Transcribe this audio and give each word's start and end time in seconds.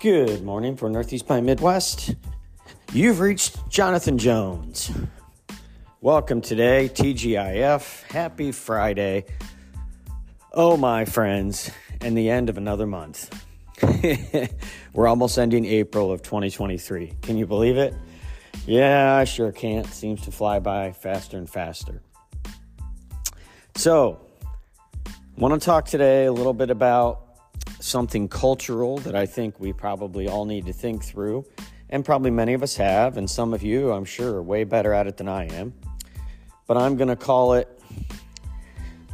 Good 0.00 0.42
morning 0.42 0.78
for 0.78 0.88
Northeast 0.88 1.26
by 1.26 1.42
Midwest. 1.42 2.14
You've 2.94 3.20
reached 3.20 3.68
Jonathan 3.68 4.16
Jones. 4.16 4.90
Welcome 6.00 6.40
today, 6.40 6.88
TGIF. 6.90 8.04
Happy 8.04 8.50
Friday. 8.50 9.26
Oh, 10.54 10.78
my 10.78 11.04
friends, 11.04 11.70
and 12.00 12.16
the 12.16 12.30
end 12.30 12.48
of 12.48 12.56
another 12.56 12.86
month. 12.86 13.44
We're 14.94 15.06
almost 15.06 15.38
ending 15.38 15.66
April 15.66 16.10
of 16.10 16.22
2023. 16.22 17.12
Can 17.20 17.36
you 17.36 17.46
believe 17.46 17.76
it? 17.76 17.92
Yeah, 18.64 19.16
I 19.16 19.24
sure 19.24 19.52
can't. 19.52 19.86
Seems 19.86 20.22
to 20.22 20.32
fly 20.32 20.60
by 20.60 20.92
faster 20.92 21.36
and 21.36 21.48
faster. 21.48 22.00
So, 23.74 24.18
want 25.36 25.60
to 25.60 25.62
talk 25.62 25.84
today 25.84 26.24
a 26.24 26.32
little 26.32 26.54
bit 26.54 26.70
about 26.70 27.29
something 27.80 28.28
cultural 28.28 28.98
that 28.98 29.14
I 29.14 29.26
think 29.26 29.58
we 29.58 29.72
probably 29.72 30.28
all 30.28 30.44
need 30.44 30.66
to 30.66 30.72
think 30.72 31.02
through, 31.02 31.44
and 31.88 32.04
probably 32.04 32.30
many 32.30 32.54
of 32.54 32.62
us 32.62 32.76
have, 32.76 33.16
and 33.16 33.28
some 33.28 33.52
of 33.52 33.62
you, 33.62 33.92
I'm 33.92 34.04
sure, 34.04 34.36
are 34.36 34.42
way 34.42 34.64
better 34.64 34.92
at 34.92 35.06
it 35.06 35.16
than 35.16 35.28
I 35.28 35.46
am. 35.46 35.74
But 36.66 36.76
I'm 36.76 36.96
going 36.96 37.08
to 37.08 37.16
call 37.16 37.54
it 37.54 37.68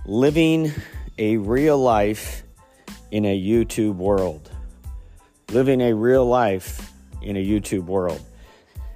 living 0.05 0.73
a 1.19 1.39
real 1.39 1.79
life 1.79 2.43
in 3.11 3.25
a 3.25 3.41
YouTube 3.41 3.97
world. 3.97 4.51
Living 5.53 5.81
a 5.81 5.95
real 5.95 6.27
life 6.27 6.93
in 7.23 7.37
a 7.37 7.45
YouTube 7.45 7.85
world. 7.85 8.21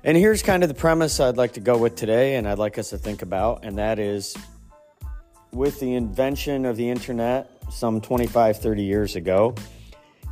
And 0.02 0.16
here's 0.16 0.42
kind 0.42 0.62
of 0.62 0.68
the 0.68 0.74
premise 0.74 1.20
I'd 1.20 1.36
like 1.36 1.52
to 1.52 1.60
go 1.60 1.78
with 1.78 1.94
today, 1.94 2.36
and 2.36 2.48
I'd 2.48 2.58
like 2.58 2.78
us 2.78 2.90
to 2.90 2.98
think 2.98 3.22
about, 3.22 3.64
and 3.64 3.78
that 3.78 3.98
is 3.98 4.36
with 5.52 5.80
the 5.80 5.94
invention 5.94 6.64
of 6.64 6.76
the 6.76 6.88
internet 6.88 7.50
some 7.70 8.00
25, 8.00 8.58
30 8.58 8.82
years 8.82 9.16
ago, 9.16 9.54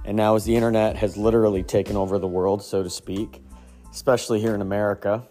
and 0.05 0.16
now 0.16 0.34
as 0.36 0.44
the 0.44 0.55
internet 0.55 0.97
has 0.97 1.16
literally 1.16 1.62
taken 1.62 1.97
over 1.97 2.19
the 2.19 2.27
world, 2.27 2.62
so 2.62 2.83
to 2.83 2.91
speak, 2.91 3.42
especially 3.91 4.41
here 4.41 4.55
in 4.55 4.61
America. 4.61 5.24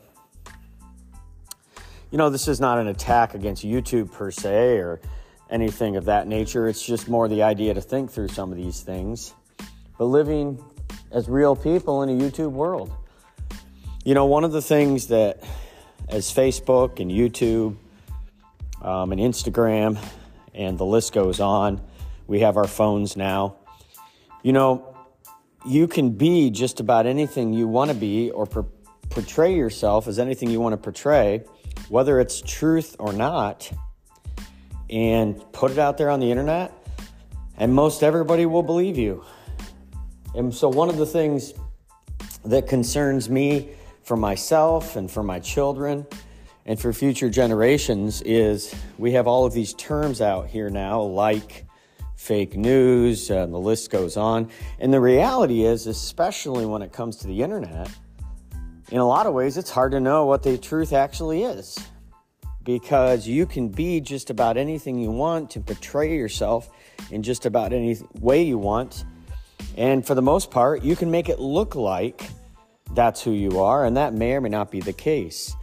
You 2.11 2.17
know, 2.17 2.29
this 2.29 2.47
is 2.47 2.59
not 2.59 2.79
an 2.79 2.87
attack 2.87 3.33
against 3.33 3.65
YouTube 3.65 4.11
per 4.11 4.31
se 4.31 4.77
or 4.77 5.01
anything 5.49 5.95
of 5.95 6.05
that 6.05 6.27
nature. 6.27 6.67
It's 6.67 6.85
just 6.85 7.09
more 7.09 7.27
the 7.27 7.43
idea 7.43 7.73
to 7.73 7.81
think 7.81 8.11
through 8.11 8.29
some 8.29 8.51
of 8.51 8.57
these 8.57 8.81
things. 8.81 9.33
But 9.97 10.05
living 10.05 10.63
as 11.11 11.27
real 11.27 11.55
people 11.55 12.03
in 12.03 12.09
a 12.09 12.13
YouTube 12.13 12.51
world. 12.51 12.91
You 14.03 14.13
know, 14.13 14.25
one 14.25 14.43
of 14.43 14.51
the 14.51 14.61
things 14.61 15.07
that, 15.07 15.43
as 16.07 16.33
Facebook 16.33 16.99
and 16.99 17.11
YouTube 17.11 17.75
um, 18.81 19.11
and 19.11 19.21
Instagram 19.21 19.97
and 20.53 20.77
the 20.77 20.85
list 20.85 21.13
goes 21.13 21.39
on, 21.39 21.81
we 22.25 22.41
have 22.41 22.57
our 22.57 22.67
phones 22.67 23.15
now. 23.15 23.57
You 24.43 24.53
know, 24.53 24.95
you 25.65 25.87
can 25.87 26.11
be 26.11 26.49
just 26.49 26.79
about 26.79 27.05
anything 27.05 27.53
you 27.53 27.67
want 27.67 27.91
to 27.91 27.95
be 27.95 28.31
or 28.31 28.45
per- 28.45 28.65
portray 29.09 29.55
yourself 29.55 30.07
as 30.07 30.19
anything 30.19 30.49
you 30.49 30.59
want 30.59 30.73
to 30.73 30.77
portray, 30.77 31.43
whether 31.89 32.19
it's 32.19 32.41
truth 32.41 32.95
or 32.99 33.13
not, 33.13 33.71
and 34.89 35.43
put 35.51 35.71
it 35.71 35.77
out 35.77 35.97
there 35.97 36.09
on 36.09 36.19
the 36.19 36.31
internet, 36.31 36.73
and 37.57 37.73
most 37.73 38.03
everybody 38.03 38.45
will 38.45 38.63
believe 38.63 38.97
you. 38.97 39.23
And 40.35 40.53
so, 40.53 40.69
one 40.69 40.89
of 40.89 40.97
the 40.97 41.05
things 41.05 41.53
that 42.45 42.67
concerns 42.67 43.29
me 43.29 43.71
for 44.03 44.15
myself 44.15 44.95
and 44.95 45.09
for 45.11 45.23
my 45.23 45.39
children 45.39 46.05
and 46.67 46.77
for 46.79 46.91
future 46.91 47.29
generations 47.29 48.21
is 48.23 48.75
we 48.97 49.13
have 49.13 49.25
all 49.25 49.45
of 49.45 49.53
these 49.53 49.73
terms 49.73 50.19
out 50.19 50.47
here 50.47 50.69
now, 50.69 51.01
like 51.01 51.65
fake 52.17 52.57
news, 52.57 53.31
uh, 53.31 53.45
the 53.45 53.57
list 53.57 53.89
goes 53.89 54.17
on. 54.17 54.49
And 54.79 54.93
the 54.93 54.99
reality 54.99 55.63
is, 55.63 55.87
especially 55.87 56.65
when 56.65 56.81
it 56.81 56.91
comes 56.91 57.15
to 57.17 57.27
the 57.27 57.41
internet, 57.41 57.89
in 58.91 58.99
a 58.99 59.07
lot 59.07 59.25
of 59.27 59.33
ways, 59.33 59.55
it's 59.55 59.69
hard 59.69 59.93
to 59.93 60.01
know 60.01 60.25
what 60.25 60.43
the 60.43 60.57
truth 60.57 60.91
actually 60.91 61.43
is 61.43 61.77
because 62.63 63.25
you 63.25 63.45
can 63.45 63.69
be 63.69 64.01
just 64.01 64.29
about 64.29 64.57
anything 64.57 64.99
you 64.99 65.09
want 65.09 65.49
to 65.51 65.61
portray 65.61 66.17
yourself 66.17 66.69
in 67.11 67.23
just 67.23 67.45
about 67.45 67.71
any 67.71 67.97
way 68.19 68.43
you 68.43 68.57
want. 68.57 69.05
And 69.77 70.05
for 70.05 70.15
the 70.15 70.21
most 70.21 70.51
part, 70.51 70.83
you 70.83 70.97
can 70.97 71.09
make 71.09 71.29
it 71.29 71.39
look 71.39 71.75
like 71.75 72.29
that's 72.93 73.23
who 73.23 73.31
you 73.31 73.61
are, 73.61 73.85
and 73.85 73.95
that 73.95 74.13
may 74.13 74.33
or 74.33 74.41
may 74.41 74.49
not 74.49 74.69
be 74.69 74.81
the 74.81 74.91
case. 74.91 75.55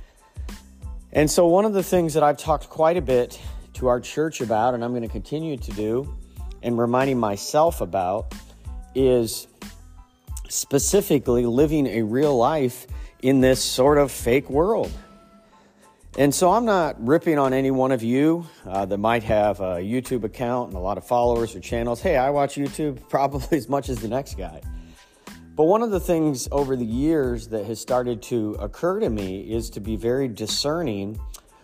And 1.15 1.31
so, 1.31 1.47
one 1.47 1.65
of 1.65 1.73
the 1.73 1.83
things 1.83 2.15
that 2.15 2.25
I've 2.25 2.37
talked 2.37 2.69
quite 2.69 2.97
a 2.97 3.03
bit 3.03 3.41
to 3.75 3.87
our 3.87 4.01
church 4.01 4.41
about, 4.41 4.75
and 4.75 4.85
I'm 4.85 4.91
going 4.91 5.03
to 5.03 5.09
continue 5.09 5.57
to 5.57 5.71
do, 5.73 6.13
and 6.63 6.77
reminding 6.77 7.19
myself 7.19 7.81
about, 7.81 8.35
is 8.97 9.47
specifically 10.49 11.47
living 11.47 11.87
a 11.87 12.03
real 12.03 12.37
life 12.37 12.89
in 13.23 13.41
this 13.41 13.63
sort 13.63 13.99
of 13.99 14.11
fake 14.11 14.51
world. 14.51 14.91
And 16.19 16.35
so 16.35 16.53
I'm 16.53 16.65
not 16.65 17.05
ripping 17.05 17.39
on 17.39 17.53
any 17.53 17.71
one 17.71 17.91
of 17.91 18.03
you 18.03 18.47
uh, 18.67 18.85
that 18.87 18.99
might 18.99 19.25
have 19.25 19.61
a 19.61 19.77
YouTube 19.77 20.25
account 20.25 20.69
and 20.69 20.77
a 20.77 20.81
lot 20.81 20.97
of 20.99 21.05
followers 21.05 21.57
or 21.57 21.61
channels. 21.61 22.01
Hey, 22.01 22.17
I 22.17 22.31
watch 22.31 22.57
YouTube 22.57 23.09
probably 23.09 23.59
as 23.59 23.69
much 23.69 23.89
as 23.89 24.01
the 24.01 24.09
next 24.09 24.37
guy. 24.37 24.61
But 25.57 25.65
one 25.65 25.83
of 25.83 25.93
the 25.93 26.01
things 26.01 26.49
over 26.51 26.75
the 26.75 26.85
years 26.85 27.47
that 27.49 27.65
has 27.67 27.81
started 27.81 28.23
to 28.23 28.57
occur 28.59 28.99
to 28.99 29.09
me 29.09 29.53
is 29.53 29.71
to 29.71 29.81
be 29.81 29.95
very 29.95 30.27
discerning 30.27 31.21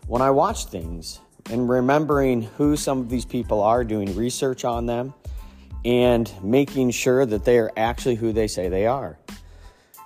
when 0.07 0.23
I 0.23 0.31
watch 0.31 0.67
things 0.67 1.19
and 1.51 1.69
remembering 1.69 2.43
who 2.43 2.77
some 2.77 3.01
of 3.01 3.09
these 3.09 3.25
people 3.25 3.61
are, 3.61 3.83
doing 3.83 4.15
research 4.15 4.65
on 4.65 4.87
them, 4.87 5.13
and 5.85 6.33
making 6.41 6.93
sure 6.93 7.27
that 7.27 7.45
they 7.45 7.59
are 7.59 7.73
actually 7.77 8.15
who 8.15 8.33
they 8.33 8.47
say 8.47 8.69
they 8.69 8.87
are. 8.87 9.19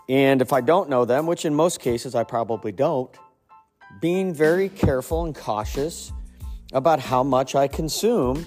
And 0.09 0.41
if 0.41 0.55
I 0.55 0.63
don't 0.63 0.89
know 0.89 1.05
them, 1.05 1.27
which 1.27 1.45
in 1.45 1.55
most 1.55 1.81
cases 1.81 2.15
I 2.15 2.25
probably 2.25 2.73
don't, 2.73 3.15
being 4.01 4.33
very 4.33 4.71
careful 4.71 5.27
and 5.27 5.35
cautious 5.35 6.11
about 6.73 7.01
how 7.01 7.23
much 7.23 7.55
I 7.55 7.69
consume 7.69 8.47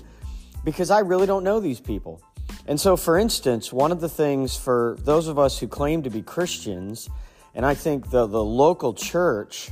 because 0.63 0.89
I 0.89 0.99
really 0.99 1.27
don't 1.27 1.43
know 1.43 1.59
these 1.59 1.79
people. 1.79 2.21
And 2.67 2.79
so, 2.79 2.97
for 2.97 3.17
instance, 3.17 3.71
one 3.71 3.93
of 3.93 4.01
the 4.01 4.09
things 4.09 4.57
for 4.57 4.97
those 4.99 5.29
of 5.29 5.39
us 5.39 5.57
who 5.57 5.67
claim 5.67 6.03
to 6.03 6.09
be 6.09 6.21
Christians, 6.21 7.09
and 7.55 7.65
I 7.65 7.73
think 7.73 8.09
the, 8.09 8.27
the 8.27 8.43
local 8.43 8.93
church 8.93 9.71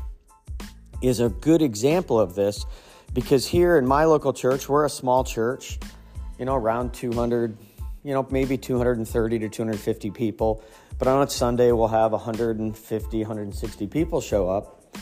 is 1.01 1.19
a 1.19 1.27
good 1.27 1.61
example 1.61 2.17
of 2.17 2.35
this 2.35 2.65
because 3.13 3.45
here 3.45 3.77
in 3.77 3.85
my 3.85 4.05
local 4.05 4.31
church, 4.31 4.69
we're 4.69 4.85
a 4.85 4.89
small 4.89 5.25
church, 5.25 5.77
you 6.39 6.45
know, 6.45 6.55
around 6.55 6.93
200, 6.93 7.57
you 8.03 8.13
know, 8.13 8.25
maybe 8.31 8.57
230 8.57 9.39
to 9.39 9.49
250 9.49 10.11
people. 10.11 10.63
But 10.97 11.09
on 11.09 11.21
a 11.21 11.29
Sunday, 11.29 11.73
we'll 11.73 11.89
have 11.89 12.13
150, 12.13 13.17
160 13.17 13.87
people 13.87 14.21
show 14.21 14.49
up. 14.49 14.97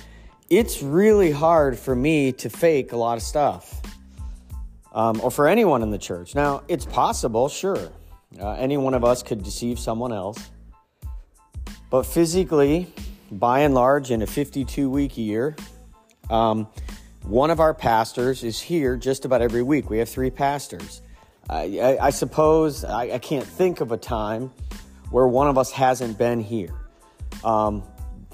It's 0.49 0.81
really 0.81 1.31
hard 1.31 1.77
for 1.77 1.95
me 1.95 2.31
to 2.33 2.49
fake 2.49 2.91
a 2.91 2.97
lot 2.97 3.17
of 3.17 3.23
stuff 3.23 3.82
um, 4.93 5.19
or 5.21 5.31
for 5.31 5.47
anyone 5.47 5.81
in 5.81 5.89
the 5.89 5.97
church. 5.97 6.35
Now, 6.35 6.63
it's 6.67 6.85
possible, 6.85 7.49
sure. 7.49 7.91
Uh, 8.39 8.53
any 8.53 8.77
one 8.77 8.93
of 8.93 9.03
us 9.03 9.23
could 9.23 9.43
deceive 9.43 9.79
someone 9.79 10.11
else. 10.11 10.51
But 11.89 12.03
physically, 12.03 12.91
by 13.31 13.59
and 13.59 13.73
large, 13.73 14.11
in 14.11 14.21
a 14.21 14.27
52 14.27 14.89
week 14.89 15.17
year, 15.17 15.55
um, 16.29 16.67
one 17.23 17.51
of 17.51 17.59
our 17.59 17.73
pastors 17.73 18.43
is 18.43 18.59
here 18.59 18.97
just 18.97 19.25
about 19.25 19.41
every 19.41 19.63
week. 19.63 19.89
We 19.89 19.99
have 19.99 20.09
three 20.09 20.31
pastors. 20.31 21.01
I, 21.49 21.79
I, 21.79 22.07
I 22.07 22.09
suppose 22.09 22.83
I, 22.83 23.11
I, 23.11 23.19
can't 23.19 23.45
think 23.45 23.81
of 23.81 23.91
a 23.91 23.97
time 23.97 24.51
where 25.11 25.27
one 25.27 25.47
of 25.47 25.57
us 25.57 25.71
hasn't 25.71 26.17
been 26.17 26.39
here. 26.39 26.73
Um, 27.43 27.83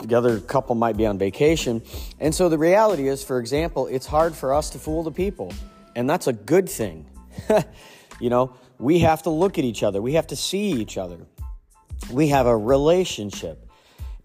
the 0.02 0.16
other 0.16 0.40
couple 0.40 0.76
might 0.76 0.96
be 0.96 1.06
on 1.06 1.18
vacation. 1.18 1.82
And 2.20 2.34
so 2.34 2.50
the 2.50 2.58
reality 2.58 3.08
is, 3.08 3.24
for 3.24 3.40
example, 3.40 3.88
it's 3.88 4.06
hard 4.06 4.36
for 4.36 4.54
us 4.54 4.70
to 4.72 4.80
fool 4.80 5.04
the 5.04 5.12
people. 5.12 5.54
And 6.00 6.10
that's 6.10 6.28
a 6.28 6.34
good 6.34 6.70
thing. 6.70 7.06
you 8.22 8.30
know, 8.30 8.56
we 8.78 9.00
have 9.00 9.24
to 9.24 9.30
look 9.30 9.58
at 9.58 9.66
each 9.66 9.84
other, 9.84 10.02
we 10.02 10.14
have 10.14 10.28
to 10.28 10.36
see 10.38 10.72
each 10.72 10.98
other, 10.98 11.18
we 12.10 12.30
have 12.30 12.48
a 12.48 12.56
relationship. 12.56 13.70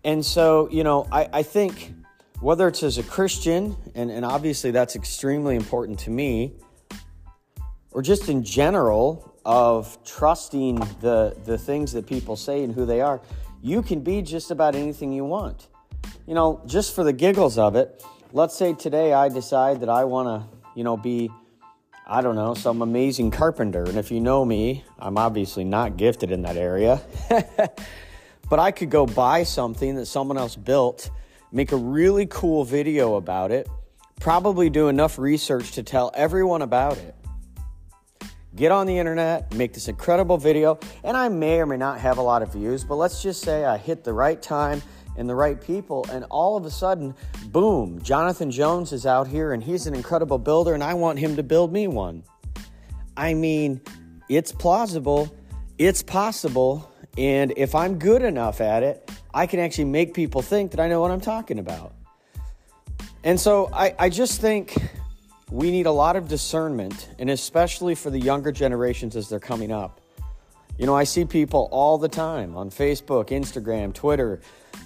And 0.05 0.25
so, 0.25 0.69
you 0.71 0.85
know, 0.85 1.09
I, 1.11 1.29
I 1.33 1.43
think 1.43 1.93
whether 2.39 2.69
it's 2.69 2.85
as 2.85 2.99
a 2.99 3.03
Christian, 3.03 3.75
and, 3.97 4.09
and 4.09 4.25
obviously 4.25 4.71
that's 4.71 4.95
extremely 4.95 5.57
important 5.57 5.99
to 6.01 6.11
me, 6.11 6.53
or 7.91 8.03
just 8.03 8.29
in 8.29 8.45
general 8.45 9.35
of 9.45 9.99
trusting 10.05 10.77
the, 11.01 11.37
the 11.45 11.59
things 11.59 11.91
that 11.95 12.07
people 12.07 12.37
say 12.37 12.63
and 12.63 12.73
who 12.73 12.87
they 12.87 13.01
are, 13.01 13.21
you 13.63 13.83
can 13.83 13.99
be 13.99 14.23
just 14.23 14.53
about 14.53 14.77
anything 14.77 15.13
you 15.13 15.25
want. 15.25 15.67
You 16.29 16.35
know, 16.35 16.63
just 16.67 16.95
for 16.95 17.03
the 17.03 17.13
giggles 17.13 17.59
of 17.59 17.75
it, 17.75 18.01
let's 18.31 18.57
say 18.57 18.75
today 18.75 19.13
I 19.13 19.29
decide 19.29 19.81
that 19.81 19.89
I 19.89 20.05
want 20.05 20.29
to, 20.29 20.57
you 20.77 20.85
know, 20.85 20.97
be 20.97 21.33
I 22.07 22.21
don't 22.21 22.35
know, 22.35 22.53
some 22.53 22.83
amazing 22.83 23.31
carpenter. 23.31 23.85
And 23.85 23.97
if 23.97 24.11
you 24.11 24.21
know 24.21 24.45
me, 24.45 24.85
I'm 24.99 25.17
obviously 25.17 25.65
not 25.65 25.97
gifted 25.97 26.31
in 26.31 26.43
that 26.43 26.59
area. 26.59 27.01
but 28.51 28.59
I 28.59 28.73
could 28.73 28.91
go 28.91 29.07
buy 29.07 29.45
something 29.45 29.95
that 29.95 30.05
someone 30.05 30.37
else 30.37 30.55
built, 30.55 31.11
make 31.51 31.73
a 31.73 31.77
really 31.77 32.27
cool 32.27 32.63
video 32.65 33.15
about 33.15 33.51
it, 33.51 33.71
probably 34.21 34.69
do 34.69 34.89
enough 34.89 35.19
research 35.19 35.73
to 35.73 35.83
tell 35.83 36.11
everyone 36.15 36.61
about 36.61 36.99
it, 36.99 37.15
get 38.55 38.71
on 38.71 38.87
the 38.87 38.99
internet, 38.99 39.55
make 39.55 39.73
this 39.73 39.89
incredible 39.89 40.37
video, 40.37 40.79
and 41.05 41.17
I 41.17 41.31
may 41.31 41.59
or 41.59 41.65
may 41.65 41.79
not 41.79 42.01
have 42.01 42.19
a 42.19 42.23
lot 42.23 42.43
of 42.43 42.53
views, 42.53 42.85
but 42.85 42.97
let's 42.97 43.23
just 43.23 43.41
say 43.41 43.65
I 43.65 43.79
hit 43.79 44.05
the 44.05 44.13
right 44.13 44.41
time 44.41 44.83
and 45.17 45.29
the 45.29 45.35
right 45.35 45.61
people, 45.61 46.07
and 46.11 46.25
all 46.31 46.57
of 46.57 46.65
a 46.65 46.71
sudden, 46.71 47.15
boom, 47.47 48.01
Jonathan 48.03 48.51
Jones 48.51 48.93
is 48.93 49.07
out 49.07 49.27
here 49.29 49.53
and 49.53 49.63
he's 49.63 49.87
an 49.87 49.95
incredible 49.95 50.39
builder, 50.39 50.75
and 50.75 50.83
I 50.83 50.95
want 50.95 51.19
him 51.19 51.37
to 51.37 51.43
build 51.43 51.73
me 51.73 51.89
one. 51.89 52.23
I 53.17 53.35
mean, 53.35 53.81
it's 54.29 54.53
plausible, 54.53 55.35
it's 55.79 56.03
possible, 56.03 56.91
and 57.17 57.53
if 57.57 57.75
I'm 57.75 57.99
good 57.99 58.23
enough 58.23 58.61
at 58.61 58.83
it, 58.83 59.11
I 59.33 59.47
can 59.47 59.61
actually 59.61 59.87
make 59.87 60.15
people 60.15 60.43
think 60.43 60.73
that 60.73 60.81
I 60.81 60.89
know 60.89 61.01
what 61.01 61.11
I'm 61.11 61.21
talking 61.21 61.59
about. 61.59 61.95
And 63.23 63.41
so 63.41 63.71
I, 63.73 63.95
I 63.99 64.09
just 64.09 64.41
think 64.41 64.77
we 65.51 65.71
need 65.71 65.87
a 65.87 65.93
lot 65.93 66.17
of 66.17 66.29
discernment, 66.29 67.09
and 67.19 67.31
especially 67.31 67.95
for 67.95 68.11
the 68.11 68.19
younger 68.19 68.53
generations 68.53 69.17
as 69.17 69.29
they're 69.29 69.41
coming 69.41 69.73
up. 69.73 70.01
You 70.79 70.87
know, 70.87 70.97
I 70.97 71.05
see 71.05 71.25
people 71.25 71.69
all 71.71 71.99
the 71.99 72.09
time 72.09 72.57
on 72.57 72.71
Facebook, 72.71 73.29
Instagram, 73.29 73.95
Twitter, 73.95 74.41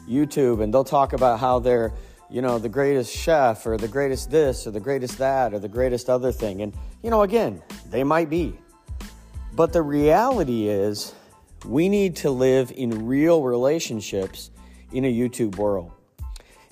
YouTube, 0.09 0.63
and 0.63 0.73
they'll 0.73 0.85
talk 0.85 1.13
about 1.13 1.39
how 1.39 1.59
they're, 1.59 1.93
you 2.31 2.43
know, 2.43 2.59
the 2.59 2.69
greatest 2.69 3.15
chef 3.15 3.67
or 3.67 3.77
the 3.77 3.89
greatest 3.89 4.31
this 4.31 4.67
or 4.67 4.71
the 4.71 4.81
greatest 4.81 5.19
that 5.19 5.55
or 5.55 5.59
the 5.59 5.69
greatest 5.69 6.09
other 6.09 6.33
thing. 6.33 6.63
And, 6.63 6.75
you 7.03 7.11
know, 7.11 7.23
again, 7.23 7.63
they 7.91 8.05
might 8.05 8.31
be. 8.31 8.59
But 9.55 9.73
the 9.73 9.83
reality 9.83 10.69
is, 10.69 11.15
we 11.65 11.89
need 11.89 12.17
to 12.17 12.31
live 12.31 12.73
in 12.75 13.07
real 13.07 13.43
relationships 13.43 14.51
in 14.93 15.05
a 15.05 15.13
YouTube 15.13 15.57
world. 15.57 15.91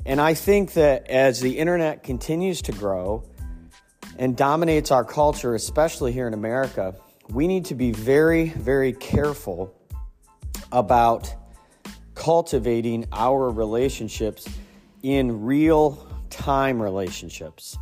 And 0.04 0.20
I 0.20 0.34
think 0.34 0.74
that 0.74 1.08
as 1.08 1.40
the 1.40 1.58
internet 1.58 2.04
continues 2.04 2.62
to 2.62 2.72
grow 2.72 3.24
and 4.18 4.36
dominates 4.36 4.90
our 4.90 5.04
culture, 5.04 5.54
especially 5.54 6.12
here 6.12 6.28
in 6.28 6.34
America, 6.34 6.94
we 7.28 7.48
need 7.48 7.64
to 7.66 7.74
be 7.74 7.90
very, 7.90 8.48
very 8.48 8.92
careful 8.92 9.74
about 10.70 11.34
cultivating 12.26 13.06
our 13.12 13.50
relationships 13.50 14.48
in 15.04 15.44
real 15.44 16.04
time 16.28 16.82
relationships. 16.82 17.78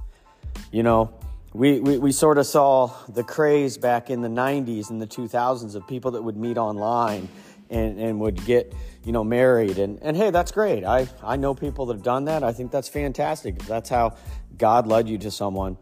You 0.71 0.83
know, 0.83 1.15
we, 1.55 1.81
we, 1.81 1.97
we 1.97 2.13
sort 2.13 2.37
of 2.37 2.45
saw 2.45 2.89
the 3.09 3.25
craze 3.25 3.79
back 3.79 4.11
in 4.11 4.21
the 4.21 4.29
90s 4.29 4.91
and 4.91 5.01
the 5.01 5.07
2000s 5.07 5.75
of 5.75 5.89
people 5.89 6.11
that 6.11 6.21
would 6.23 6.37
meet 6.37 6.59
online 6.59 7.27
and, 7.71 7.99
and 7.99 8.21
would 8.21 8.45
get 8.45 8.75
you 9.03 9.13
know 9.13 9.25
married. 9.25 9.79
And, 9.79 9.99
and 10.03 10.15
hey 10.15 10.29
that's 10.29 10.53
great. 10.53 10.85
I, 10.85 11.09
I 11.23 11.37
know 11.37 11.55
people 11.55 11.87
that 11.87 11.95
have 11.95 12.03
done 12.03 12.27
that. 12.27 12.45
I 12.45 12.53
think 12.53 12.71
that's 12.71 12.89
fantastic. 12.89 13.59
That's 13.61 13.89
how 13.89 14.15
god 14.59 14.87
led 14.87 15.09
you 15.09 15.17
to 15.17 15.31
someone. 15.31 15.79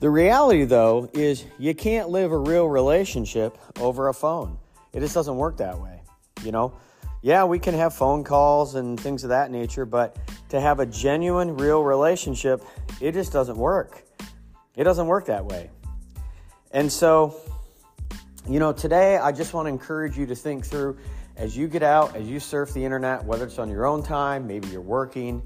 The 0.00 0.08
reality 0.08 0.64
though 0.64 1.10
is 1.12 1.44
you 1.58 1.74
can't 1.74 2.08
live 2.08 2.32
a 2.32 2.38
real 2.38 2.68
relationship 2.68 3.58
over 3.78 4.08
a 4.08 4.14
phone. 4.14 4.56
It 4.94 5.00
just 5.00 5.12
doesn't 5.12 5.36
work 5.36 5.58
that 5.58 5.78
way 5.78 6.00
you 6.44 6.52
know 6.52 6.72
yeah 7.22 7.44
we 7.44 7.58
can 7.58 7.74
have 7.74 7.94
phone 7.94 8.24
calls 8.24 8.74
and 8.74 8.98
things 8.98 9.24
of 9.24 9.30
that 9.30 9.50
nature 9.50 9.84
but 9.84 10.16
to 10.48 10.60
have 10.60 10.80
a 10.80 10.86
genuine 10.86 11.56
real 11.56 11.82
relationship 11.82 12.62
it 13.00 13.12
just 13.12 13.32
doesn't 13.32 13.56
work 13.56 14.04
it 14.78 14.84
doesn't 14.84 15.08
work 15.08 15.26
that 15.26 15.44
way. 15.44 15.70
And 16.70 16.90
so, 16.90 17.34
you 18.48 18.60
know, 18.60 18.72
today 18.72 19.16
I 19.16 19.32
just 19.32 19.52
want 19.52 19.66
to 19.66 19.70
encourage 19.70 20.16
you 20.16 20.24
to 20.26 20.36
think 20.36 20.64
through 20.64 20.96
as 21.36 21.56
you 21.56 21.66
get 21.66 21.82
out, 21.82 22.14
as 22.14 22.28
you 22.28 22.38
surf 22.38 22.72
the 22.72 22.84
internet, 22.84 23.24
whether 23.24 23.44
it's 23.44 23.58
on 23.58 23.68
your 23.68 23.86
own 23.86 24.04
time, 24.04 24.46
maybe 24.46 24.68
you're 24.68 24.80
working, 24.80 25.42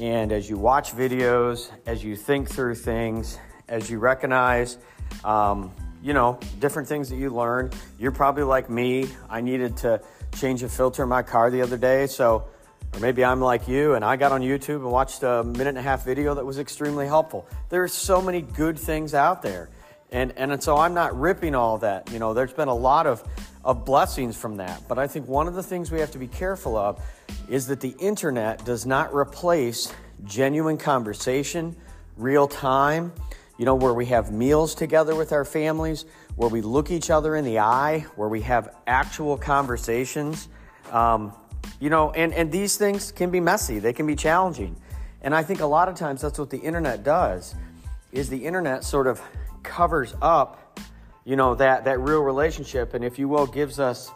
and 0.00 0.32
as 0.32 0.50
you 0.50 0.58
watch 0.58 0.92
videos, 0.92 1.70
as 1.86 2.02
you 2.02 2.16
think 2.16 2.50
through 2.50 2.74
things, 2.74 3.38
as 3.68 3.88
you 3.88 4.00
recognize, 4.00 4.78
um, 5.22 5.70
you 6.02 6.12
know, 6.12 6.40
different 6.58 6.88
things 6.88 7.08
that 7.10 7.16
you 7.16 7.30
learn. 7.30 7.70
You're 8.00 8.10
probably 8.10 8.42
like 8.42 8.68
me. 8.68 9.06
I 9.30 9.40
needed 9.40 9.76
to 9.78 10.02
change 10.34 10.62
a 10.62 10.68
filter 10.68 11.02
in 11.02 11.08
my 11.08 11.22
car 11.22 11.50
the 11.50 11.62
other 11.62 11.76
day, 11.76 12.06
so 12.06 12.46
or 12.94 13.00
maybe 13.00 13.24
I'm 13.24 13.40
like 13.40 13.66
you 13.66 13.94
and 13.94 14.04
I 14.04 14.14
got 14.16 14.30
on 14.30 14.40
YouTube 14.40 14.76
and 14.76 14.90
watched 14.90 15.24
a 15.24 15.42
minute 15.42 15.68
and 15.68 15.78
a 15.78 15.82
half 15.82 16.04
video 16.04 16.34
that 16.34 16.46
was 16.46 16.60
extremely 16.60 17.06
helpful. 17.06 17.48
There 17.68 17.82
are 17.82 17.88
so 17.88 18.22
many 18.22 18.40
good 18.40 18.78
things 18.78 19.14
out 19.14 19.42
there. 19.42 19.68
And, 20.12 20.32
and 20.36 20.62
so 20.62 20.76
I'm 20.76 20.94
not 20.94 21.18
ripping 21.18 21.56
all 21.56 21.78
that. 21.78 22.12
You 22.12 22.20
know, 22.20 22.34
there's 22.34 22.52
been 22.52 22.68
a 22.68 22.74
lot 22.74 23.08
of, 23.08 23.24
of 23.64 23.84
blessings 23.84 24.36
from 24.36 24.58
that. 24.58 24.82
But 24.86 24.96
I 24.96 25.08
think 25.08 25.26
one 25.26 25.48
of 25.48 25.54
the 25.54 25.62
things 25.62 25.90
we 25.90 25.98
have 25.98 26.12
to 26.12 26.18
be 26.18 26.28
careful 26.28 26.76
of 26.76 27.02
is 27.48 27.66
that 27.66 27.80
the 27.80 27.96
internet 27.98 28.64
does 28.64 28.86
not 28.86 29.12
replace 29.12 29.92
genuine 30.24 30.78
conversation, 30.78 31.74
real 32.16 32.46
time, 32.46 33.12
you 33.58 33.64
know, 33.64 33.74
where 33.74 33.92
we 33.92 34.06
have 34.06 34.30
meals 34.30 34.76
together 34.76 35.16
with 35.16 35.32
our 35.32 35.44
families, 35.44 36.04
where 36.36 36.48
we 36.48 36.60
look 36.60 36.90
each 36.90 37.10
other 37.10 37.36
in 37.36 37.44
the 37.44 37.58
eye, 37.58 38.06
where 38.16 38.28
we 38.28 38.40
have 38.42 38.74
actual 38.86 39.36
conversations. 39.36 40.48
Um, 40.90 41.32
you 41.80 41.90
know, 41.90 42.10
and, 42.10 42.32
and 42.34 42.50
these 42.52 42.76
things 42.76 43.12
can 43.12 43.30
be 43.30 43.40
messy, 43.40 43.78
they 43.78 43.92
can 43.92 44.06
be 44.06 44.16
challenging. 44.16 44.76
And 45.22 45.34
I 45.34 45.42
think 45.42 45.60
a 45.60 45.66
lot 45.66 45.88
of 45.88 45.94
times 45.94 46.20
that's 46.20 46.38
what 46.38 46.50
the 46.50 46.58
internet 46.58 47.02
does 47.02 47.54
is 48.12 48.28
the 48.28 48.44
internet 48.44 48.84
sort 48.84 49.06
of 49.06 49.20
covers 49.62 50.14
up, 50.20 50.78
you 51.24 51.36
know, 51.36 51.54
that, 51.54 51.84
that 51.84 52.00
real 52.00 52.20
relationship 52.20 52.94
and 52.94 53.04
if 53.04 53.18
you 53.18 53.28
will 53.28 53.46
gives 53.46 53.80
us 53.80 54.10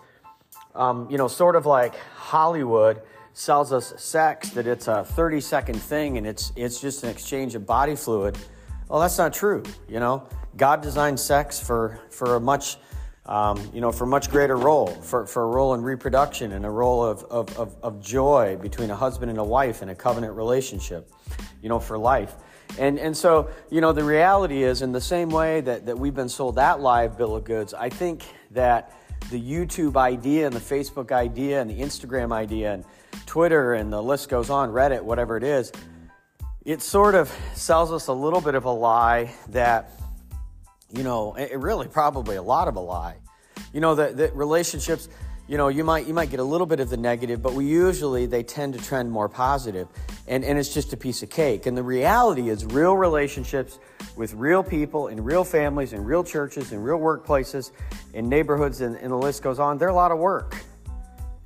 um, 0.78 1.08
you 1.10 1.18
know, 1.18 1.28
sort 1.28 1.56
of 1.56 1.66
like 1.66 1.94
Hollywood 2.14 3.02
sells 3.32 3.72
us 3.72 3.92
sex 3.96 4.50
that 4.50 4.66
it's 4.66 4.88
a 4.88 5.04
30 5.04 5.40
second 5.40 5.76
thing 5.80 6.18
and 6.18 6.26
it's 6.26 6.52
it's 6.56 6.80
just 6.80 7.04
an 7.04 7.10
exchange 7.10 7.54
of 7.54 7.66
body 7.66 7.96
fluid. 7.96 8.38
Well, 8.88 9.00
that's 9.00 9.18
not 9.18 9.32
true, 9.32 9.62
you 9.88 10.00
know. 10.00 10.26
God 10.56 10.80
designed 10.80 11.20
sex 11.20 11.60
for 11.60 12.00
for 12.10 12.36
a 12.36 12.40
much 12.40 12.78
um, 13.28 13.70
you 13.74 13.82
know, 13.82 13.92
for 13.92 14.06
much 14.06 14.30
greater 14.30 14.56
role, 14.56 14.86
for, 14.86 15.26
for 15.26 15.42
a 15.42 15.46
role 15.46 15.74
in 15.74 15.82
reproduction 15.82 16.52
and 16.52 16.64
a 16.64 16.70
role 16.70 17.04
of, 17.04 17.22
of, 17.24 17.58
of, 17.58 17.76
of, 17.82 18.00
joy 18.00 18.56
between 18.56 18.90
a 18.90 18.96
husband 18.96 19.30
and 19.30 19.38
a 19.38 19.44
wife 19.44 19.82
in 19.82 19.90
a 19.90 19.94
covenant 19.94 20.34
relationship, 20.34 21.12
you 21.60 21.68
know, 21.68 21.78
for 21.78 21.98
life. 21.98 22.34
And, 22.78 22.98
and 22.98 23.14
so, 23.14 23.50
you 23.70 23.82
know, 23.82 23.92
the 23.92 24.02
reality 24.02 24.62
is, 24.62 24.80
in 24.80 24.92
the 24.92 25.00
same 25.00 25.28
way 25.28 25.60
that, 25.60 25.84
that 25.84 25.98
we've 25.98 26.14
been 26.14 26.30
sold 26.30 26.54
that 26.54 26.80
live 26.80 27.18
bill 27.18 27.36
of 27.36 27.44
goods, 27.44 27.74
I 27.74 27.90
think 27.90 28.24
that 28.52 28.94
the 29.30 29.40
YouTube 29.40 29.96
idea 29.96 30.46
and 30.46 30.54
the 30.54 30.60
Facebook 30.60 31.12
idea 31.12 31.60
and 31.60 31.68
the 31.68 31.80
Instagram 31.80 32.32
idea 32.32 32.72
and 32.72 32.84
Twitter 33.26 33.74
and 33.74 33.92
the 33.92 34.02
list 34.02 34.30
goes 34.30 34.48
on, 34.48 34.70
Reddit, 34.70 35.02
whatever 35.02 35.36
it 35.36 35.44
is, 35.44 35.70
it 36.68 36.82
sort 36.82 37.14
of 37.14 37.34
sells 37.54 37.90
us 37.90 38.08
a 38.08 38.12
little 38.12 38.42
bit 38.42 38.54
of 38.54 38.66
a 38.66 38.70
lie 38.70 39.32
that 39.48 39.90
you 40.92 41.02
know, 41.02 41.34
it 41.34 41.58
really 41.58 41.88
probably 41.88 42.36
a 42.36 42.42
lot 42.42 42.68
of 42.68 42.76
a 42.76 42.80
lie. 42.80 43.16
You 43.72 43.80
know, 43.80 43.94
that, 43.94 44.18
that 44.18 44.36
relationships, 44.36 45.08
you 45.46 45.56
know, 45.56 45.68
you 45.68 45.82
might 45.82 46.06
you 46.06 46.12
might 46.12 46.30
get 46.30 46.40
a 46.40 46.44
little 46.44 46.66
bit 46.66 46.78
of 46.78 46.90
the 46.90 46.98
negative, 46.98 47.40
but 47.40 47.54
we 47.54 47.64
usually 47.64 48.26
they 48.26 48.42
tend 48.42 48.74
to 48.74 48.80
trend 48.84 49.10
more 49.10 49.30
positive. 49.30 49.88
And 50.26 50.44
and 50.44 50.58
it's 50.58 50.72
just 50.74 50.92
a 50.92 50.96
piece 50.98 51.22
of 51.22 51.30
cake. 51.30 51.64
And 51.64 51.74
the 51.74 51.82
reality 51.82 52.50
is 52.50 52.66
real 52.66 52.98
relationships 52.98 53.78
with 54.14 54.34
real 54.34 54.62
people 54.62 55.08
in 55.08 55.24
real 55.24 55.44
families 55.44 55.94
in 55.94 56.04
real 56.04 56.22
churches 56.22 56.72
in 56.72 56.82
real 56.82 56.98
workplaces 56.98 57.70
in 58.12 58.28
neighborhoods 58.28 58.82
and, 58.82 58.94
and 58.96 59.10
the 59.10 59.16
list 59.16 59.42
goes 59.42 59.58
on, 59.58 59.78
they're 59.78 59.88
a 59.88 59.94
lot 59.94 60.12
of 60.12 60.18
work. 60.18 60.54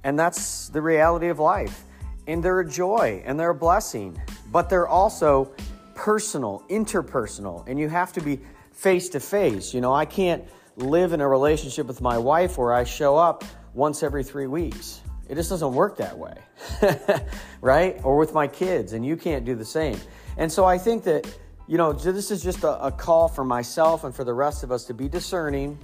And 0.02 0.19
that's 0.19 0.69
the 0.69 0.83
reality 0.83 1.29
of 1.29 1.38
life. 1.38 1.85
And 2.26 2.43
they're 2.43 2.59
a 2.59 2.69
joy 2.69 3.23
and 3.25 3.38
they're 3.38 3.50
a 3.50 3.55
blessing, 3.55 4.21
but 4.53 4.69
they're 4.69 4.87
also 4.87 5.53
personal, 5.95 6.63
interpersonal, 6.69 7.67
and 7.67 7.79
you 7.79 7.89
have 7.89 8.13
to 8.13 8.21
be 8.21 8.41
face 8.73 9.09
to 9.11 9.21
face. 9.21 9.75
You 9.75 9.81
know, 9.81 9.95
I 9.95 10.05
can't 10.05 10.45
live 10.77 11.13
in 11.13 11.21
a 11.21 11.29
relationship 11.29 11.87
with 11.87 12.01
my 12.01 12.19
wife 12.19 12.59
where 12.59 12.73
I 12.73 12.85
show 12.85 13.17
up 13.17 13.45
once 13.75 14.03
every 14.03 14.23
three 14.23 14.47
weeks. 14.47 15.01
It 15.29 15.37
just 15.37 15.51
doesn't 15.51 15.73
work 15.73 15.97
that 15.97 16.19
way, 16.19 16.37
right? 17.61 17.99
Or 18.05 18.17
with 18.17 18.35
my 18.35 18.47
kids, 18.47 18.93
and 18.93 19.05
you 19.05 19.17
can't 19.17 19.45
do 19.45 19.55
the 19.55 19.65
same. 19.65 19.99
And 20.37 20.53
so 20.53 20.65
I 20.65 20.77
think 20.79 21.05
that, 21.05 21.27
you 21.67 21.79
know, 21.79 21.93
this 21.93 22.31
is 22.31 22.43
just 22.43 22.65
a, 22.65 22.87
a 22.87 22.93
call 22.93 23.29
for 23.29 23.45
myself 23.45 24.05
and 24.05 24.15
for 24.15 24.25
the 24.25 24.35
rest 24.35 24.63
of 24.63 24.71
us 24.71 24.85
to 24.85 24.95
be 24.95 25.09
discerning 25.09 25.79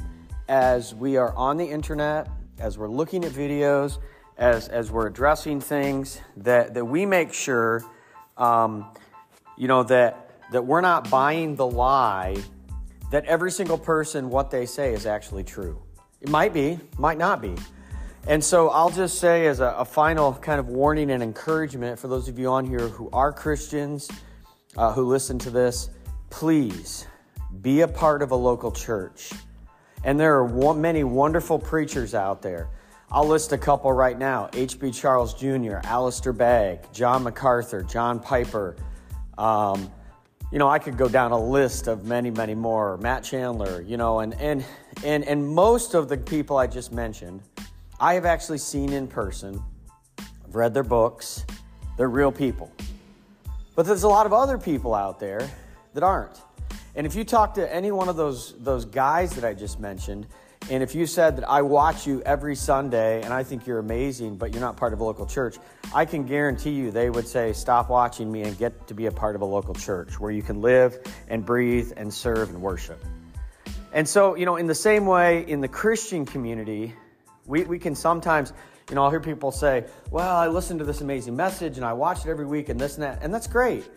as 0.49 0.95
we 0.95 1.17
are 1.17 1.35
on 1.35 1.57
the 1.57 1.65
internet, 1.65 2.29
as 2.59 2.77
we're 2.77 2.91
looking 2.91 3.25
at 3.25 3.33
videos, 3.33 3.99
as, 4.37 4.69
as 4.69 4.91
we're 4.91 5.07
addressing 5.07 5.61
things, 5.61 6.21
that, 6.37 6.75
that 6.75 6.85
we 6.85 7.07
make 7.07 7.33
sure, 7.33 7.85
um, 8.38 8.87
you 9.57 9.68
know, 9.68 9.83
that, 9.85 10.30
that 10.52 10.64
we're 10.64 10.80
not 10.80 11.11
buying 11.11 11.57
the 11.57 11.66
lie 11.66 12.37
that 13.11 13.25
every 13.25 13.50
single 13.50 13.78
person, 13.78 14.30
what 14.30 14.50
they 14.50 14.66
say 14.66 14.92
is 14.92 15.07
actually 15.07 15.45
true. 15.45 15.80
It 16.21 16.28
might 16.28 16.52
be, 16.52 16.78
might 16.99 17.18
not 17.18 17.40
be. 17.40 17.54
And 18.26 18.45
so 18.45 18.68
I'll 18.68 18.90
just 18.90 19.18
say, 19.18 19.47
as 19.47 19.61
a, 19.61 19.68
a 19.78 19.85
final 19.85 20.35
kind 20.35 20.61
of 20.61 20.68
warning 20.68 21.11
and 21.11 21.23
encouragement 21.23 21.99
for 21.99 22.09
those 22.09 22.28
of 22.28 22.38
you 22.38 22.49
on 22.49 22.66
here 22.66 22.88
who 22.88 23.09
are 23.11 23.33
Christians, 23.33 24.11
uh, 24.76 24.92
who 24.92 25.04
listen 25.04 25.38
to 25.40 25.50
this, 25.50 25.90
please 26.28 27.07
be 27.62 27.80
a 27.80 27.88
part 27.88 28.21
of 28.21 28.30
a 28.30 28.37
local 28.37 28.71
church. 28.71 29.33
And 30.04 30.21
there 30.21 30.38
are 30.38 30.75
many 30.75 31.04
wonderful 31.04 31.59
preachers 31.59 32.14
out 32.14 32.42
there. 32.42 32.68
I'll 33.11 33.27
list 33.27 33.53
a 33.53 33.59
couple 33.59 33.93
right 33.93 34.19
now 34.19 34.50
H.B. 34.53 34.91
Charles 34.91 35.35
Jr., 35.35 35.77
Alistair 35.85 36.33
Begg, 36.33 36.81
John 36.93 37.23
MacArthur, 37.23 37.83
John 37.83 38.21
Piper, 38.21 38.77
um, 39.38 39.91
you 40.50 40.59
know, 40.59 40.69
I 40.69 40.79
could 40.79 40.97
go 40.97 41.09
down 41.09 41.33
a 41.33 41.38
list 41.38 41.88
of 41.88 42.07
many, 42.07 42.31
many 42.31 42.55
more. 42.55 42.97
Matt 42.99 43.23
Chandler, 43.23 43.83
you 43.83 43.97
know, 43.97 44.21
and 44.21 44.35
and 44.35 44.65
and 45.05 45.25
and 45.25 45.47
most 45.47 45.95
of 45.95 46.09
the 46.09 46.17
people 46.17 46.57
I 46.57 46.67
just 46.67 46.91
mentioned, 46.91 47.43
I 48.00 48.15
have 48.15 48.25
actually 48.25 48.59
seen 48.59 48.93
in 48.93 49.07
person. 49.07 49.62
I've 50.19 50.55
read 50.55 50.73
their 50.73 50.83
books. 50.83 51.45
They're 51.99 52.09
real 52.09 52.33
people. 52.33 52.73
But 53.75 53.85
there's 53.85 54.05
a 54.05 54.09
lot 54.09 54.25
of 54.25 54.33
other 54.33 54.57
people 54.57 54.95
out 54.95 55.21
there 55.21 55.49
that 55.93 56.03
aren't. 56.03 56.41
And 56.95 57.07
if 57.07 57.15
you 57.15 57.25
talk 57.25 57.55
to 57.55 57.75
any 57.75 57.93
one 57.93 58.09
of 58.09 58.17
those 58.17 58.55
those 58.59 58.87
guys 58.87 59.33
that 59.35 59.45
I 59.45 59.53
just 59.53 59.79
mentioned, 59.79 60.27
and 60.71 60.83
if 60.83 60.95
you 60.95 61.07
said 61.07 61.37
that 61.37 61.49
I 61.49 61.63
watch 61.63 62.07
you 62.07 62.21
every 62.27 62.55
Sunday 62.55 63.23
and 63.23 63.33
I 63.33 63.43
think 63.43 63.67
you're 63.67 63.79
amazing, 63.79 64.37
but 64.37 64.53
you're 64.53 64.61
not 64.61 64.77
part 64.77 64.93
of 64.93 65.01
a 65.01 65.05
local 65.05 65.25
church, 65.25 65.57
I 65.95 66.05
can 66.05 66.27
guarantee 66.27 66.73
you 66.73 66.91
they 66.91 67.09
would 67.09 67.27
say, 67.27 67.55
Stop 67.55 67.89
watching 67.89 68.31
me 68.31 68.43
and 68.43 68.57
get 68.59 68.87
to 68.89 68.95
be 68.95 69.07
a 69.07 69.11
part 69.11 69.35
of 69.35 69.41
a 69.41 69.47
local 69.47 69.75
church 69.75 70.21
where 70.21 70.31
you 70.31 70.43
can 70.43 70.61
live 70.61 70.99
and 71.29 71.45
breathe 71.45 71.93
and 71.97 72.13
serve 72.13 72.51
and 72.51 72.61
worship. 72.61 73.03
And 73.95 74.07
so, 74.07 74.35
you 74.35 74.45
know, 74.45 74.57
in 74.57 74.67
the 74.67 74.75
same 74.75 75.07
way, 75.07 75.49
in 75.49 75.63
the 75.63 75.69
Christian 75.69 76.27
community, 76.27 76.95
we, 77.47 77.65
we 77.65 77.79
can 77.79 77.95
sometimes, 77.95 78.53
you 78.91 78.95
know, 78.95 79.05
I'll 79.05 79.11
hear 79.11 79.21
people 79.21 79.51
say, 79.51 79.87
Well, 80.11 80.37
I 80.37 80.49
listened 80.49 80.81
to 80.81 80.85
this 80.85 81.01
amazing 81.01 81.35
message 81.35 81.79
and 81.79 81.87
I 81.87 81.95
watch 81.95 82.27
it 82.27 82.29
every 82.29 82.47
week 82.47 82.69
and 82.69 82.79
this 82.79 82.97
and 82.97 83.05
that. 83.05 83.23
And 83.23 83.33
that's 83.33 83.47
great. 83.47 83.89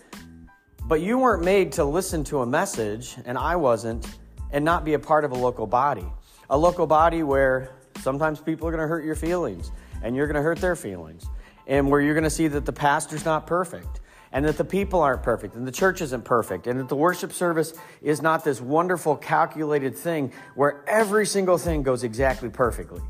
But 0.86 1.02
you 1.02 1.18
weren't 1.18 1.44
made 1.44 1.74
to 1.74 1.84
listen 1.84 2.24
to 2.26 2.42
a 2.42 2.46
message, 2.46 3.16
and 3.26 3.38
I 3.38 3.56
wasn't, 3.58 4.08
and 4.52 4.64
not 4.64 4.84
be 4.86 4.94
a 4.94 5.00
part 5.00 5.26
of 5.26 5.32
a 5.32 5.36
local 5.36 5.68
body 5.68 6.06
a 6.52 6.58
local 6.58 6.86
body 6.86 7.24
where 7.24 7.72
sometimes 8.02 8.40
people 8.40 8.68
are 8.68 8.72
going 8.72 8.82
to 8.82 8.88
hurt 8.88 9.04
your 9.04 9.16
feelings 9.16 9.72
and 10.04 10.16
you're 10.16 10.28
going 10.28 10.36
to 10.36 10.42
hurt 10.42 10.60
their 10.60 10.76
feelings, 10.76 11.26
and 11.68 11.90
where 11.90 12.02
you're 12.02 12.16
going 12.16 12.24
to 12.24 12.30
see 12.30 12.48
that 12.48 12.66
the 12.66 12.74
pastor's 12.74 13.24
not 13.24 13.46
perfect 13.46 14.02
and 14.32 14.46
that 14.46 14.58
the 14.58 14.66
people 14.66 15.02
aren't 15.02 15.22
perfect 15.22 15.56
and 15.56 15.68
the 15.68 15.72
church 15.72 16.02
isn't 16.02 16.24
perfect 16.26 16.68
and 16.68 16.80
that 16.80 16.90
the 16.90 16.96
worship 16.96 17.32
service 17.32 17.74
is 18.02 18.22
not 18.22 18.44
this 18.44 18.60
wonderful 18.60 19.16
calculated 19.16 19.96
thing 19.96 20.32
where 20.56 20.84
every 20.88 21.26
single 21.26 21.58
thing 21.58 21.84
goes 21.84 22.04
exactly 22.04 22.50
perfectly. 22.50 23.02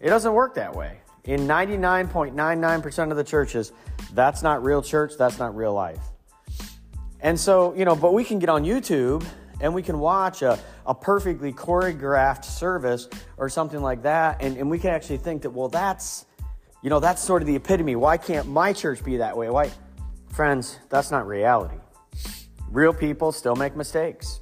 It 0.00 0.08
doesn't 0.08 0.32
work 0.32 0.54
that 0.54 0.74
way. 0.74 1.00
In 1.24 1.40
99.99% 1.40 3.10
of 3.10 3.16
the 3.16 3.24
churches, 3.24 3.72
that's 4.14 4.42
not 4.42 4.64
real 4.64 4.80
church, 4.80 5.12
that's 5.18 5.38
not 5.38 5.54
real 5.54 5.74
life. 5.74 6.00
And 7.20 7.38
so, 7.38 7.74
you 7.74 7.84
know, 7.84 7.94
but 7.96 8.14
we 8.14 8.24
can 8.24 8.38
get 8.38 8.48
on 8.48 8.64
YouTube 8.64 9.24
and 9.60 9.74
we 9.74 9.82
can 9.82 9.98
watch 9.98 10.42
a, 10.42 10.58
a 10.86 10.94
perfectly 10.94 11.52
choreographed 11.52 12.44
service 12.44 13.08
or 13.36 13.48
something 13.48 13.82
like 13.82 14.02
that. 14.02 14.42
And, 14.42 14.56
and 14.56 14.70
we 14.70 14.78
can 14.78 14.90
actually 14.90 15.18
think 15.18 15.42
that 15.42 15.50
well 15.50 15.68
that's 15.68 16.26
you 16.82 16.90
know 16.90 17.00
that's 17.00 17.22
sort 17.22 17.42
of 17.42 17.48
the 17.48 17.56
epitome. 17.56 17.96
Why 17.96 18.16
can't 18.16 18.46
my 18.46 18.72
church 18.72 19.04
be 19.04 19.16
that 19.18 19.36
way? 19.36 19.50
Why 19.50 19.70
friends 20.30 20.78
that's 20.88 21.10
not 21.10 21.26
reality. 21.26 21.76
Real 22.70 22.92
people 22.92 23.32
still 23.32 23.56
make 23.56 23.74
mistakes. 23.76 24.40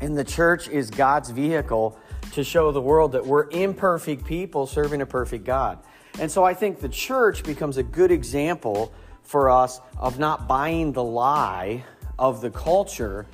And 0.00 0.16
the 0.16 0.24
church 0.24 0.68
is 0.68 0.90
god's 0.90 1.30
vehicle 1.30 1.98
to 2.32 2.42
show 2.42 2.72
the 2.72 2.80
world 2.80 3.12
that 3.12 3.24
we're 3.24 3.48
imperfect 3.50 4.24
people 4.24 4.66
serving 4.66 5.02
a 5.02 5.06
perfect 5.06 5.44
god. 5.44 5.78
And 6.18 6.30
so 6.30 6.44
i 6.44 6.54
think 6.54 6.80
the 6.80 6.88
church 6.88 7.44
becomes 7.44 7.76
a 7.76 7.82
good 7.82 8.10
example 8.10 8.92
for 9.22 9.48
us 9.50 9.80
of 9.98 10.18
not 10.18 10.46
buying 10.46 10.92
the 10.92 11.02
lie 11.02 11.84
of 12.18 12.40
the 12.40 12.50
culture 12.50 13.26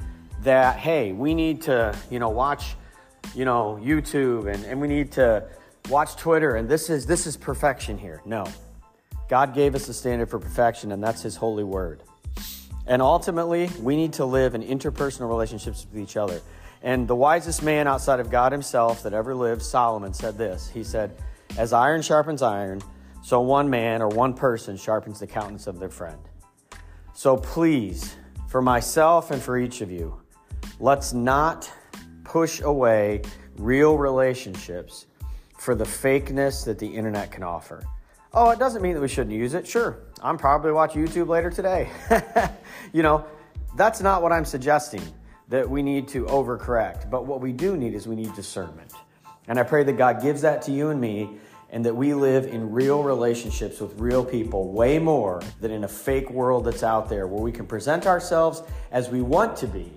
that 0.43 0.79
hey 0.79 1.13
we 1.13 1.35
need 1.35 1.63
to 1.63 1.95
you 2.11 2.19
know 2.19 2.31
watch 2.31 2.75
you 3.35 3.45
know 3.45 3.79
youtube 3.83 4.53
and, 4.53 4.65
and 4.65 4.81
we 4.81 4.89
need 4.89 5.13
to 5.13 5.45
watch 5.89 6.17
twitter 6.17 6.57
and 6.57 6.69
this 6.69 6.91
is 6.91 7.07
this 7.07 7.27
is 7.27 7.37
perfection 7.37 7.99
here. 7.99 8.23
No. 8.25 8.47
God 9.29 9.55
gave 9.55 9.75
us 9.75 9.89
a 9.89 9.95
standard 9.95 10.29
for 10.29 10.39
perfection 10.39 10.93
and 10.93 11.03
that's 11.03 11.23
his 11.23 11.37
holy 11.37 11.65
word. 11.65 12.03
And 12.87 13.01
ultimately 13.01 13.71
we 13.81 13.97
need 13.97 14.13
to 14.15 14.25
live 14.25 14.55
in 14.55 14.63
interpersonal 14.63 15.29
relationships 15.29 15.87
with 15.91 16.03
each 16.03 16.17
other. 16.17 16.41
And 16.83 17.07
the 17.07 17.15
wisest 17.15 17.63
man 17.63 17.87
outside 17.87 18.21
of 18.21 18.31
god 18.31 18.53
himself 18.53 19.03
that 19.03 19.13
ever 19.13 19.35
lived 19.35 19.63
solomon 19.63 20.13
said 20.13 20.37
this. 20.39 20.69
He 20.69 20.85
said 20.85 21.17
as 21.59 21.73
iron 21.73 22.03
sharpens 22.03 22.43
iron 22.43 22.81
so 23.23 23.41
one 23.41 23.69
man 23.69 24.01
or 24.01 24.09
one 24.09 24.35
person 24.35 24.77
sharpens 24.77 25.21
the 25.21 25.27
countenance 25.27 25.67
of 25.67 25.79
their 25.79 25.91
friend. 25.91 26.21
So 27.15 27.37
please 27.37 28.17
for 28.49 28.63
myself 28.63 29.31
and 29.31 29.41
for 29.41 29.59
each 29.59 29.81
of 29.81 29.91
you 29.91 30.20
Let's 30.83 31.13
not 31.13 31.71
push 32.25 32.63
away 32.63 33.21
real 33.59 33.99
relationships 33.99 35.05
for 35.59 35.75
the 35.75 35.85
fakeness 35.85 36.65
that 36.65 36.79
the 36.79 36.87
internet 36.87 37.31
can 37.31 37.43
offer. 37.43 37.85
Oh, 38.33 38.49
it 38.49 38.59
doesn't 38.59 38.81
mean 38.81 38.95
that 38.95 39.01
we 39.03 39.09
shouldn't 39.09 39.37
use 39.37 39.53
it. 39.53 39.69
Sure, 39.69 39.99
I'm 40.23 40.39
probably 40.39 40.73
watch 40.73 40.95
YouTube 40.95 41.29
later 41.29 41.51
today. 41.51 41.91
you 42.95 43.03
know, 43.03 43.27
that's 43.77 44.01
not 44.01 44.23
what 44.23 44.33
I'm 44.33 44.47
suggesting 44.47 45.03
that 45.49 45.69
we 45.69 45.83
need 45.83 46.09
to 46.09 46.25
overcorrect. 46.25 47.11
But 47.11 47.27
what 47.27 47.43
we 47.43 47.53
do 47.53 47.77
need 47.77 47.93
is 47.93 48.09
we 48.09 48.17
need 48.17 48.35
discernment. 48.35 48.95
And 49.49 49.59
I 49.59 49.65
pray 49.65 49.83
that 49.85 49.99
God 49.99 50.23
gives 50.23 50.41
that 50.41 50.63
to 50.63 50.73
you 50.73 50.89
and 50.89 50.99
me 50.99 51.29
and 51.69 51.85
that 51.85 51.95
we 51.95 52.15
live 52.15 52.47
in 52.47 52.73
real 52.73 53.03
relationships 53.03 53.81
with 53.81 54.01
real 54.01 54.25
people 54.25 54.73
way 54.73 54.99
more 54.99 55.43
than 55.61 55.73
in 55.73 55.85
a 55.85 55.89
fake 55.89 56.31
world 56.31 56.65
that's 56.65 56.83
out 56.83 57.11
there 57.11 57.27
where 57.27 57.43
we 57.43 57.53
can 57.53 57.67
present 57.67 58.07
ourselves 58.07 58.63
as 58.93 59.11
we 59.11 59.21
want 59.21 59.57
to 59.57 59.67
be 59.67 59.93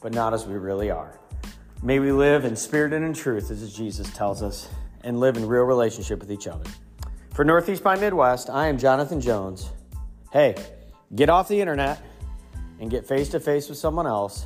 but 0.00 0.12
not 0.12 0.34
as 0.34 0.46
we 0.46 0.54
really 0.54 0.90
are. 0.90 1.18
May 1.82 1.98
we 1.98 2.12
live 2.12 2.44
in 2.44 2.56
spirit 2.56 2.92
and 2.92 3.04
in 3.04 3.12
truth, 3.12 3.50
as 3.50 3.74
Jesus 3.74 4.10
tells 4.12 4.42
us, 4.42 4.68
and 5.02 5.18
live 5.18 5.36
in 5.36 5.46
real 5.46 5.62
relationship 5.62 6.20
with 6.20 6.30
each 6.30 6.46
other. 6.46 6.64
For 7.34 7.44
Northeast 7.44 7.82
by 7.82 7.96
Midwest, 7.96 8.50
I 8.50 8.68
am 8.68 8.76
Jonathan 8.76 9.20
Jones. 9.20 9.70
Hey, 10.32 10.56
get 11.14 11.30
off 11.30 11.48
the 11.48 11.60
internet 11.60 12.02
and 12.80 12.90
get 12.90 13.06
face 13.06 13.30
to 13.30 13.40
face 13.40 13.68
with 13.68 13.78
someone 13.78 14.06
else. 14.06 14.44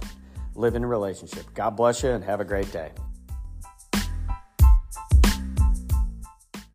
Live 0.55 0.77
in 0.77 0.85
a 0.85 0.87
relationship. 0.87 1.45
God 1.55 1.71
bless 1.71 2.03
you 2.03 2.11
and 2.11 2.23
have 2.23 2.41
a 2.41 2.45
great 2.45 2.71
day. 2.71 2.93